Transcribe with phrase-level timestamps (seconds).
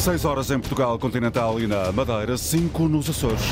[0.00, 3.42] 6 horas em Portugal continental e na Madeira, 5 nos Açores.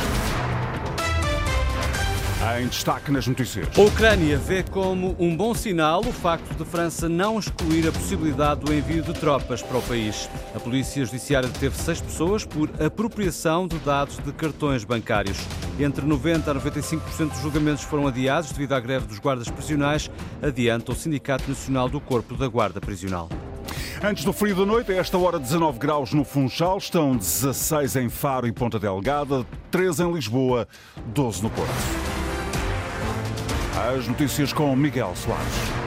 [2.59, 3.69] Em destaque nas notícias.
[3.77, 8.63] A Ucrânia vê como um bom sinal o facto de França não excluir a possibilidade
[8.63, 10.31] do envio de tropas para o país.
[10.55, 15.37] A Polícia Judiciária deteve seis pessoas por apropriação de dados de cartões bancários.
[15.79, 20.11] Entre 90% a 95% dos julgamentos foram adiados devido à greve dos guardas prisionais,
[20.41, 23.29] adianta o Sindicato Nacional do Corpo da Guarda Prisional.
[24.03, 28.09] Antes do frio da noite, a esta hora 19 graus no Funchal, estão 16 em
[28.09, 30.69] Faro e Ponta Delgada, 13 em Lisboa,
[31.07, 31.71] 12 no Porto.
[33.93, 35.78] As notícias com Miguel Soares.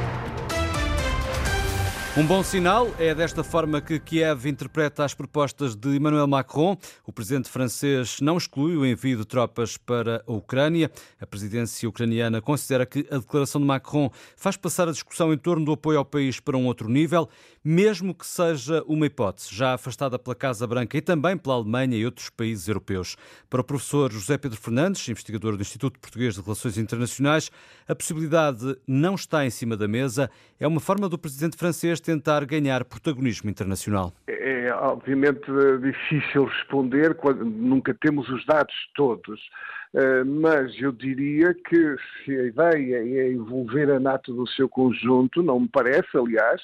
[2.17, 6.75] Um bom sinal é desta forma que Kiev interpreta as propostas de Emmanuel Macron.
[7.07, 10.91] O presidente francês não exclui o envio de tropas para a Ucrânia.
[11.21, 15.63] A presidência ucraniana considera que a declaração de Macron faz passar a discussão em torno
[15.63, 17.29] do apoio ao país para um outro nível,
[17.63, 22.03] mesmo que seja uma hipótese já afastada pela Casa Branca e também pela Alemanha e
[22.03, 23.15] outros países europeus.
[23.49, 27.49] Para o professor José Pedro Fernandes, investigador do Instituto Português de Relações Internacionais,
[27.87, 30.29] a possibilidade não está em cima da mesa.
[30.59, 34.13] É uma forma do presidente francês tentar ganhar protagonismo internacional?
[34.27, 35.45] É obviamente
[35.81, 39.39] difícil responder quando nunca temos os dados todos,
[39.93, 45.43] eh, mas eu diria que se a ideia é envolver a NATO no seu conjunto,
[45.43, 46.61] não me parece, aliás,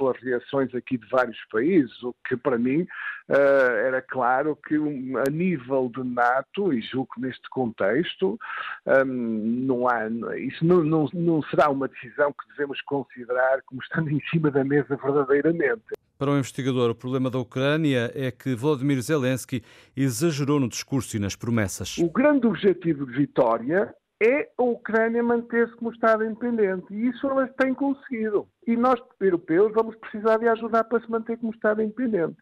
[0.00, 2.86] pelas reações aqui de vários países, o que para mim
[3.28, 8.40] uh, era claro que a nível de NATO, e julgo que neste contexto,
[8.86, 14.10] um, não há, isso não, não, não será uma decisão que devemos considerar como estando
[14.10, 15.82] em cima da mesa verdadeiramente.
[16.18, 19.62] Para o investigador, o problema da Ucrânia é que Volodymyr Zelensky
[19.96, 21.96] exagerou no discurso e nas promessas.
[21.98, 26.92] O grande objetivo de Vitória é a Ucrânia manter-se como Estado independente.
[26.92, 28.46] E isso elas têm conseguido.
[28.66, 32.36] E nós, europeus, vamos precisar de ajudar para se manter como Estado independente.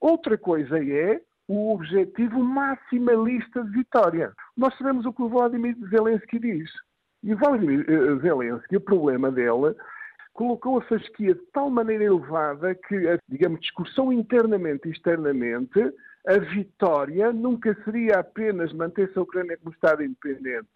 [0.00, 4.32] Outra coisa é o objetivo maximalista de vitória.
[4.56, 6.70] Nós sabemos o que o Vladimir Zelensky diz.
[7.22, 9.74] E o Vladimir eh, Zelensky, o problema dele,
[10.32, 15.92] colocou a fasquia de tal maneira elevada que digamos, discussão internamente e externamente,
[16.26, 20.68] a vitória nunca seria apenas manter-se a Ucrânia como Estado independente,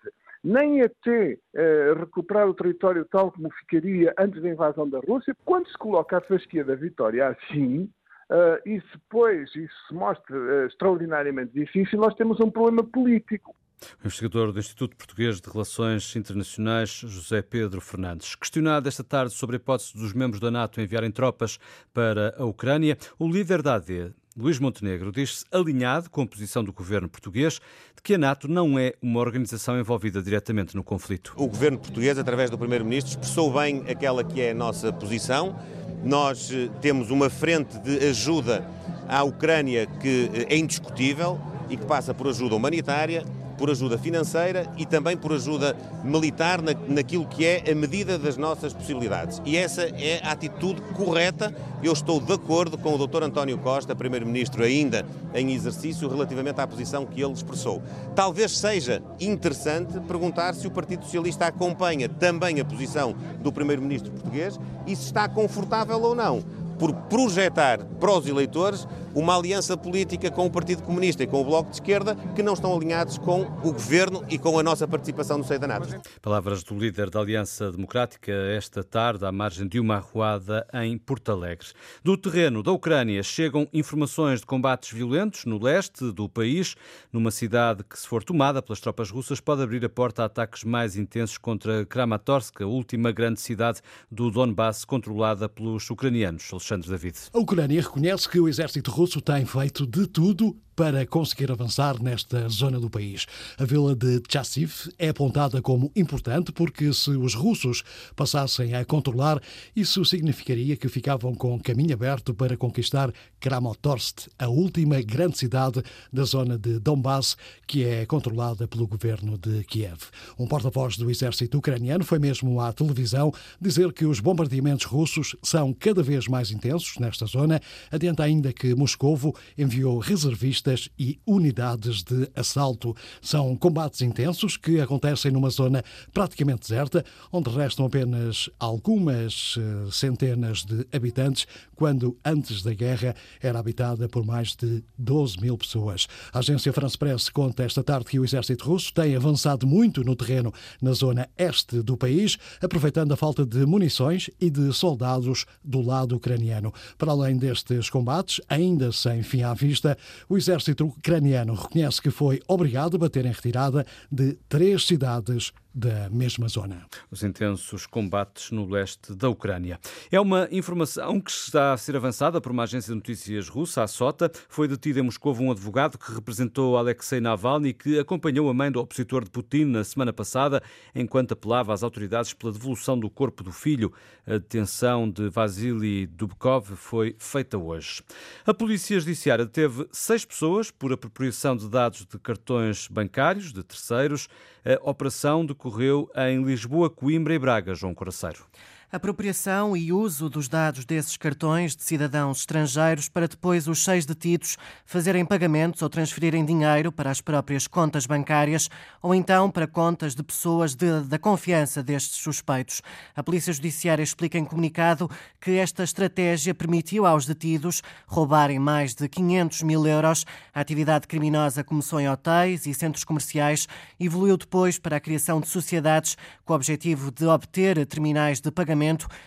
[0.45, 5.35] nem até uh, recuperar o território tal como ficaria antes da invasão da Rússia.
[5.45, 7.89] Quando se coloca a fasquia da vitória assim,
[8.31, 13.57] uh, e depois isso se mostra uh, extraordinariamente difícil, nós temos um problema político.
[13.99, 18.35] O investigador do Instituto Português de Relações Internacionais, José Pedro Fernandes.
[18.35, 21.59] Questionado esta tarde sobre a hipótese dos membros da NATO enviarem tropas
[21.93, 26.73] para a Ucrânia, o líder da AD, Luís Montenegro diz-se alinhado com a posição do
[26.73, 27.61] governo português
[27.95, 31.35] de que a NATO não é uma organização envolvida diretamente no conflito.
[31.37, 35.57] O governo português, através do primeiro-ministro, expressou bem aquela que é a nossa posição.
[36.03, 38.69] Nós eh, temos uma frente de ajuda
[39.09, 41.41] à Ucrânia que eh, é indiscutível
[41.71, 43.25] e que passa por ajuda humanitária,
[43.57, 48.37] por ajuda financeira e também por ajuda militar na, naquilo que é a medida das
[48.37, 49.41] nossas possibilidades.
[49.45, 51.55] E essa é a atitude correta.
[51.83, 53.23] Eu estou de acordo com o Dr.
[53.23, 55.05] António Costa, Primeiro-Ministro ainda
[55.35, 57.83] em exercício, relativamente à posição que ele expressou.
[58.15, 64.59] Talvez seja interessante perguntar se o Partido Socialista acompanha também a posição do Primeiro-Ministro português
[64.87, 66.43] e se está confortável ou não
[66.79, 71.45] por projetar para os eleitores uma aliança política com o Partido Comunista e com o
[71.45, 75.39] Bloco de Esquerda que não estão alinhados com o governo e com a nossa participação
[75.39, 76.01] no seio da NATO.
[76.21, 81.31] Palavras do líder da Aliança Democrática esta tarde, à margem de uma arruada em Porto
[81.31, 81.69] Alegre.
[82.03, 86.75] Do terreno da Ucrânia chegam informações de combates violentos no leste do país,
[87.13, 90.65] numa cidade que, se for tomada pelas tropas russas, pode abrir a porta a ataques
[90.65, 93.81] mais intensos contra Kramatorsk, a última grande cidade
[94.11, 96.49] do Donbass controlada pelos ucranianos.
[96.53, 97.19] Alexandre David.
[97.33, 102.03] A Ucrânia reconhece que o exército russo russo tem feito de tudo para conseguir avançar
[102.03, 103.27] nesta zona do país.
[103.59, 107.83] A vila de Chassiv é apontada como importante porque, se os russos
[108.17, 109.41] passassem a controlar,
[109.75, 115.83] isso significaria que ficavam com caminho aberto para conquistar Kramatorsk, a última grande cidade
[116.13, 117.37] da zona de Donbass,
[117.67, 120.01] que é controlada pelo governo de Kiev.
[120.39, 125.73] Um porta-voz do exército ucraniano foi mesmo à televisão dizer que os bombardeamentos russos são
[125.73, 127.61] cada vez mais intensos nesta zona.
[127.91, 130.64] Adianta ainda que Moscovo enviou reservistas
[130.99, 132.95] e unidades de assalto.
[133.21, 135.83] São combates intensos que acontecem numa zona
[136.13, 143.59] praticamente deserta, onde restam apenas algumas eh, centenas de habitantes, quando antes da guerra era
[143.59, 146.07] habitada por mais de 12 mil pessoas.
[146.33, 150.17] A agência France Press conta esta tarde que o exército russo tem avançado muito no
[150.17, 155.81] terreno na zona este do país, aproveitando a falta de munições e de soldados do
[155.81, 156.73] lado ucraniano.
[156.97, 159.97] Para além destes combates, ainda sem fim à vista,
[160.29, 166.09] o exército ucraniano reconhece que foi obrigado a bater em retirada de três cidades da
[166.09, 166.87] mesma zona.
[167.11, 169.81] Os intensos combates no leste da Ucrânia.
[170.11, 173.89] É uma informação que está a ser avançada por uma agência de notícias russa, a
[173.89, 174.31] SOTA.
[174.49, 178.79] Foi detido em Moscou um advogado que representou Alexei Navalny que acompanhou a mãe do
[178.79, 180.63] opositor de Putin na semana passada,
[180.95, 183.93] enquanto apelava às autoridades pela devolução do corpo do filho.
[184.27, 188.03] A detenção de Vasily Dubkov foi feita hoje.
[188.47, 194.29] A Polícia Judiciária teve seis pessoas por apropriação de dados de cartões bancários de terceiros.
[194.65, 198.47] A operação decorreu em Lisboa, Coimbra e Braga, João Coraceiro
[198.95, 204.57] apropriação e uso dos dados desses cartões de cidadãos estrangeiros para depois os seis detidos
[204.87, 208.71] fazerem pagamentos ou transferirem dinheiro para as próprias contas bancárias
[209.03, 212.83] ou então para contas de pessoas de, da confiança destes suspeitos.
[213.17, 215.11] A Polícia Judiciária explica em comunicado
[215.41, 220.25] que esta estratégia permitiu aos detidos roubarem mais de 500 mil euros.
[220.55, 223.67] A atividade criminosa começou em hotéis e centros comerciais
[223.99, 228.84] evoluiu depois para a criação de sociedades com o objetivo de obter terminais de pagamento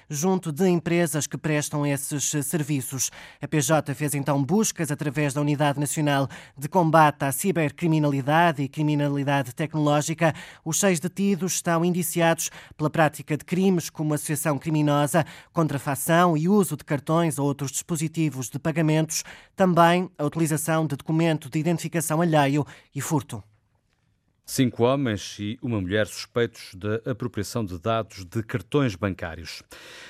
[0.10, 3.12] junto de empresas que prestam esses serviços.
[3.42, 6.28] A PJ fez então buscas através da Unidade Nacional
[6.58, 10.34] de Combate à Cibercriminalidade e Criminalidade Tecnológica.
[10.64, 16.78] Os seis detidos estão indiciados pela prática de crimes como associação criminosa, contrafação e uso
[16.78, 19.24] de cartões ou outros dispositivos de pagamentos,
[19.56, 23.44] também a utilização de documento de identificação alheio e furto.
[24.50, 29.62] Cinco homens e uma mulher suspeitos da apropriação de dados de cartões bancários.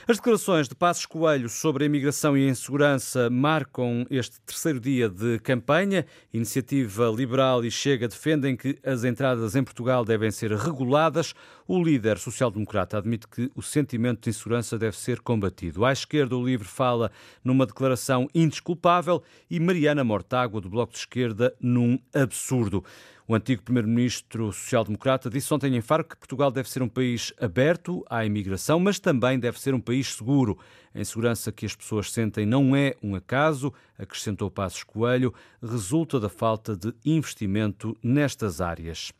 [0.07, 5.09] As declarações de Passos Coelho sobre a imigração e a insegurança marcam este terceiro dia
[5.09, 6.05] de campanha.
[6.31, 11.33] Iniciativa Liberal e Chega defendem que as entradas em Portugal devem ser reguladas.
[11.67, 15.83] O líder social-democrata admite que o sentimento de insegurança deve ser combatido.
[15.83, 17.11] À esquerda, o Livre fala
[17.43, 22.83] numa declaração indesculpável e Mariana Mortágua, do Bloco de Esquerda, num absurdo.
[23.29, 28.01] O antigo primeiro-ministro social-democrata disse ontem em Faro que Portugal deve ser um país aberto
[28.09, 30.57] à imigração, mas também deve ser um país seguro.
[30.95, 36.29] A insegurança que as pessoas sentem não é um acaso, acrescentou Passos Coelho, resulta da
[36.29, 39.11] falta de investimento nestas áreas.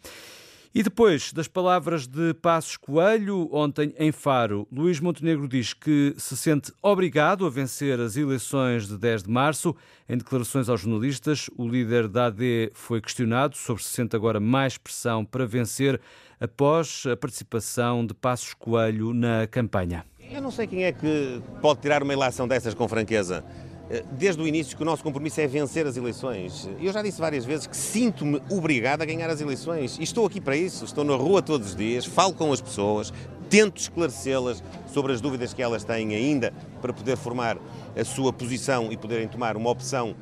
[0.73, 6.35] E depois das palavras de Passos Coelho, ontem em Faro, Luís Montenegro diz que se
[6.35, 9.75] sente obrigado a vencer as eleições de 10 de março.
[10.07, 14.77] Em declarações aos jornalistas, o líder da AD foi questionado sobre se sente agora mais
[14.77, 15.99] pressão para vencer
[16.39, 20.05] após a participação de Passos Coelho na campanha.
[20.29, 23.43] Eu não sei quem é que pode tirar uma eleição dessas com franqueza.
[23.89, 26.69] Eh, desde o início que o nosso compromisso é vencer as eleições.
[26.81, 30.41] Eu já disse várias vezes que sinto-me obrigado a ganhar as eleições e estou aqui
[30.41, 30.85] para isso.
[30.85, 33.13] Estou na rua todos os dias, falo com as pessoas,
[33.49, 37.57] tento esclarecê-las sobre as dúvidas que elas têm ainda para poder formar
[37.95, 40.15] a sua posição e poderem tomar uma opção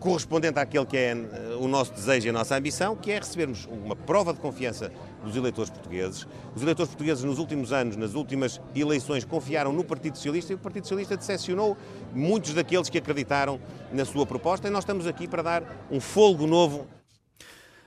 [0.00, 3.68] correspondente àquele que é eh, o nosso desejo e a nossa ambição, que é recebermos
[3.70, 4.90] uma prova de confiança
[5.22, 6.26] dos eleitores portugueses.
[6.56, 10.58] Os eleitores portugueses, nos últimos anos, nas últimas eleições, confiaram no Partido Socialista e o
[10.58, 11.76] Partido Socialista decepcionou
[12.14, 13.60] muitos daqueles que acreditaram
[13.92, 16.86] na sua proposta e nós estamos aqui para dar um folgo novo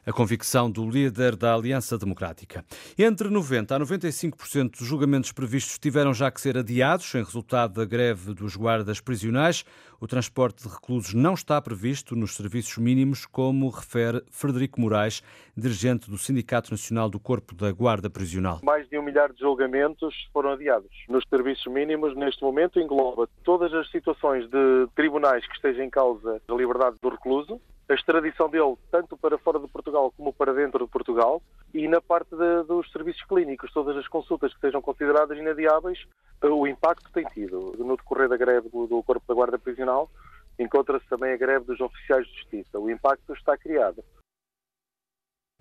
[0.06, 2.66] a convicção do líder da Aliança Democrática.
[2.98, 7.86] Entre 90% a 95% dos julgamentos previstos tiveram já que ser adiados em resultado da
[7.86, 9.64] greve dos guardas prisionais.
[10.00, 15.24] O transporte de reclusos não está previsto nos serviços mínimos, como refere Frederico Moraes,
[15.56, 18.60] dirigente do Sindicato Nacional do Corpo da Guarda Prisional.
[18.64, 20.90] Mais de um milhar de julgamentos foram adiados.
[21.08, 26.42] Nos serviços mínimos, neste momento, engloba todas as situações de tribunais que estejam em causa
[26.46, 27.62] da liberdade do recluso,
[27.94, 31.42] a extradição dele tanto para fora de Portugal como para dentro de Portugal
[31.74, 36.00] e na parte de, dos serviços clínicos, todas as consultas que sejam consideradas inadiáveis,
[36.42, 37.76] eh, o impacto tem tido.
[37.78, 40.10] No decorrer da greve do, do Corpo da Guarda Prisional,
[40.58, 42.80] encontra-se também a greve dos oficiais de justiça.
[42.80, 44.04] O impacto está criado.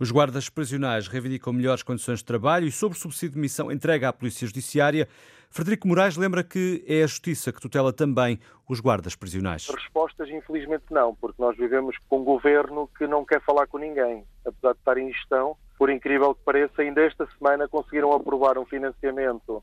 [0.02, 4.04] Os guardas prisionais reivindicam melhores condições de trabalho e sobre o subsídio de missão entregue
[4.04, 5.06] à Polícia Judiciária.
[5.48, 9.68] Frederico Moraes lembra que é a Justiça que tutela também os guardas prisionais.
[9.68, 14.24] Respostas, infelizmente, não, porque nós vivemos com um governo que não quer falar com ninguém.
[14.44, 18.66] Apesar de estar em gestão, por incrível que pareça, ainda esta semana conseguiram aprovar um
[18.66, 19.62] financiamento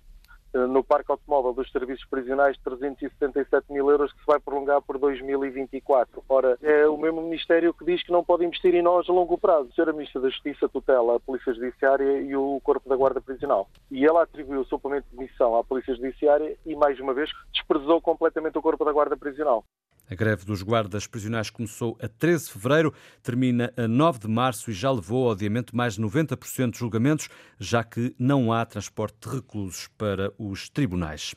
[0.53, 6.23] no Parque Automóvel dos Serviços Prisionais 377 mil euros que se vai prolongar por 2024.
[6.27, 9.37] Ora, é o mesmo Ministério que diz que não pode investir em nós a longo
[9.37, 9.69] prazo.
[9.69, 9.93] A Sra.
[9.93, 13.69] Ministra da Justiça tutela a Polícia Judiciária e o Corpo da Guarda Prisional.
[13.91, 18.01] E ela atribuiu o suplemento de missão à Polícia Judiciária e, mais uma vez, desprezou
[18.01, 19.63] completamente o Corpo da Guarda Prisional.
[20.11, 24.71] A greve dos guardas prisionais começou a 13 de fevereiro, termina a 9 de março
[24.71, 29.17] e já levou ao adiamento mais de 90% de julgamentos, já que não há transporte
[29.21, 31.35] de reclusos para os tribunais.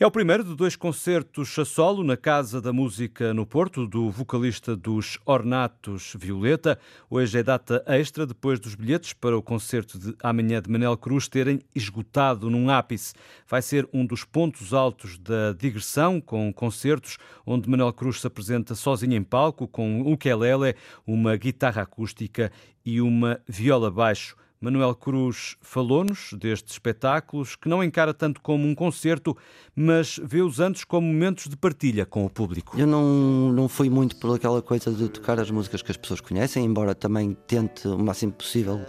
[0.00, 4.10] É o primeiro de dois concertos a solo na Casa da Música no Porto, do
[4.10, 6.76] vocalista dos Ornatos Violeta.
[7.08, 11.28] Hoje é data extra depois dos bilhetes para o concerto de amanhã de Manel Cruz
[11.28, 13.14] terem esgotado num ápice.
[13.46, 18.26] Vai ser um dos pontos altos da digressão, com concertos onde Manel Cruz Cruz se
[18.26, 20.74] apresenta sozinho em palco com um ukulele,
[21.06, 22.50] uma guitarra acústica
[22.84, 24.34] e uma viola baixo.
[24.58, 29.36] Manuel Cruz falou-nos destes espetáculos que não encara tanto como um concerto,
[29.76, 32.80] mas vê-os antes como momentos de partilha com o público.
[32.80, 36.22] Eu não, não fui muito por aquela coisa de tocar as músicas que as pessoas
[36.22, 38.80] conhecem, embora também tente o máximo possível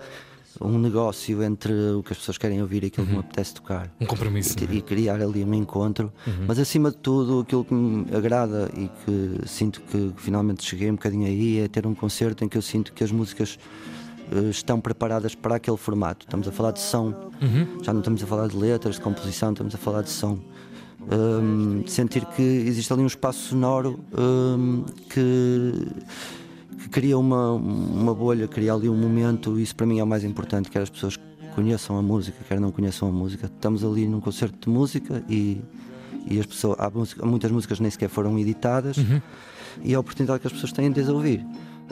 [0.61, 3.13] um negócio entre o que as pessoas querem ouvir e aquilo uhum.
[3.13, 3.89] que me apetece tocar.
[3.99, 4.55] Um compromisso.
[4.59, 4.77] E, é?
[4.77, 6.11] e criar ali um encontro.
[6.27, 6.45] Uhum.
[6.47, 10.95] Mas acima de tudo, aquilo que me agrada e que sinto que finalmente cheguei um
[10.95, 13.57] bocadinho aí é ter um concerto em que eu sinto que as músicas
[14.31, 16.25] uh, estão preparadas para aquele formato.
[16.25, 17.81] Estamos a falar de som, uhum.
[17.81, 20.39] já não estamos a falar de letras, de composição, estamos a falar de som.
[21.11, 25.87] Um, sentir que existe ali um espaço sonoro um, que
[26.77, 30.23] que cria uma, uma bolha, cria ali um momento, isso para mim é o mais
[30.23, 31.17] importante, quer as pessoas
[31.55, 33.47] conheçam a música, quer não conheçam a música.
[33.47, 35.61] Estamos ali num concerto de música e,
[36.25, 39.21] e as pessoas, há, música, muitas músicas nem sequer foram editadas uhum.
[39.83, 41.45] e é a oportunidade que as pessoas têm de as ouvir.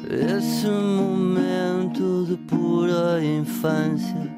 [0.09, 4.37] Esse momento de pura infância,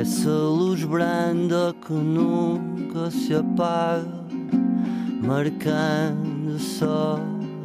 [0.00, 4.24] essa luz branda que nunca se apaga,
[5.22, 7.20] marcando só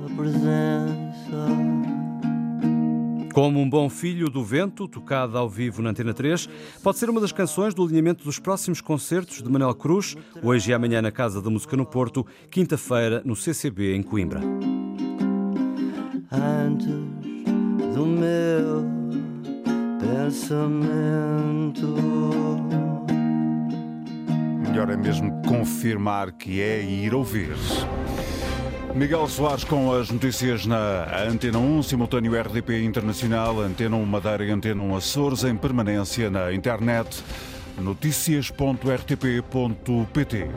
[0.06, 1.61] a presença.
[3.33, 6.50] Como um bom filho do vento, tocada ao vivo na Antena 3,
[6.83, 10.73] pode ser uma das canções do alinhamento dos próximos concertos de Manuel Cruz, hoje e
[10.73, 14.41] amanhã na Casa da Música no Porto, quinta-feira no CCB em Coimbra.
[16.29, 16.88] Antes
[17.95, 18.85] do meu
[20.00, 21.88] pensamento.
[24.67, 27.55] Melhor é mesmo confirmar que é e ir ouvir.
[28.95, 34.51] Miguel Soares com as notícias na Antena 1, simultâneo RDP Internacional, Antena 1 Madeira e
[34.51, 37.24] Antena 1 Açores, em permanência na internet,
[37.77, 40.48] notícias.rtp.pt.